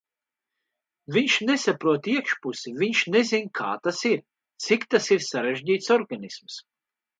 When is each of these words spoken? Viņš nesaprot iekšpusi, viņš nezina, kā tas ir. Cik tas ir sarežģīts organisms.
Viņš 1.17 1.35
nesaprot 1.49 2.09
iekšpusi, 2.13 2.73
viņš 2.81 3.03
nezina, 3.17 3.53
kā 3.61 3.69
tas 3.85 4.01
ir. 4.13 4.25
Cik 4.67 4.91
tas 4.95 5.13
ir 5.19 5.25
sarežģīts 5.29 5.95
organisms. 6.01 6.61